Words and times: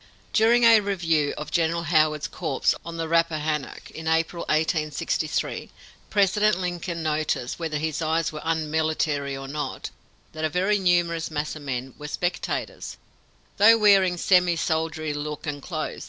During 0.33 0.63
a 0.63 0.79
review 0.79 1.35
of 1.37 1.51
General 1.51 1.83
Howard's 1.83 2.27
corps 2.27 2.73
on 2.83 2.97
the 2.97 3.07
Rappahannock, 3.07 3.91
in 3.91 4.07
April, 4.07 4.41
1863, 4.49 5.69
President 6.09 6.59
Lincoln 6.59 7.03
noticed, 7.03 7.59
whether 7.59 7.77
his 7.77 8.01
eyes 8.01 8.31
were 8.31 8.41
"unmilitary 8.43 9.37
or 9.37 9.47
not," 9.47 9.91
that 10.33 10.43
a 10.43 10.49
very 10.49 10.79
numerous 10.79 11.29
mass 11.29 11.55
of 11.55 11.61
men 11.61 11.93
were 11.99 12.07
spectators, 12.07 12.97
though 13.57 13.77
wearing 13.77 14.15
a 14.15 14.17
semisoldierly 14.17 15.13
look 15.13 15.45
and 15.45 15.61
clothes. 15.61 15.99